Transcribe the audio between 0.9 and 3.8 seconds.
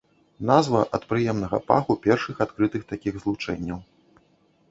ад прыемнага паху першых адкрытых такіх злучэнняў.